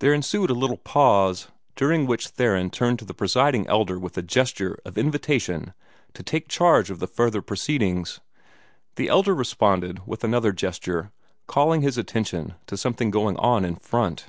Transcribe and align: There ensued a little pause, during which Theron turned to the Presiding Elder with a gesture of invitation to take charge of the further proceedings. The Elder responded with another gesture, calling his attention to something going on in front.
There 0.00 0.12
ensued 0.12 0.50
a 0.50 0.52
little 0.52 0.76
pause, 0.76 1.48
during 1.74 2.04
which 2.06 2.28
Theron 2.28 2.68
turned 2.68 2.98
to 2.98 3.06
the 3.06 3.14
Presiding 3.14 3.66
Elder 3.66 3.98
with 3.98 4.18
a 4.18 4.22
gesture 4.22 4.76
of 4.84 4.98
invitation 4.98 5.72
to 6.12 6.22
take 6.22 6.48
charge 6.48 6.90
of 6.90 6.98
the 6.98 7.06
further 7.06 7.40
proceedings. 7.40 8.20
The 8.96 9.08
Elder 9.08 9.34
responded 9.34 10.06
with 10.06 10.22
another 10.22 10.52
gesture, 10.52 11.12
calling 11.46 11.80
his 11.80 11.96
attention 11.96 12.56
to 12.66 12.76
something 12.76 13.10
going 13.10 13.38
on 13.38 13.64
in 13.64 13.76
front. 13.76 14.26